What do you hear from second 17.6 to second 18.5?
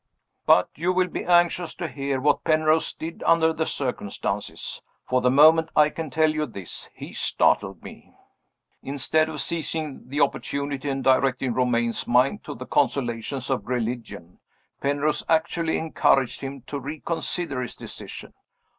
his decision.